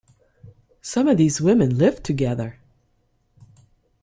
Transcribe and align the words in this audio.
Some 0.81 1.07
of 1.07 1.17
these 1.17 1.39
women 1.39 1.77
lived 1.77 2.03
together. 2.03 2.57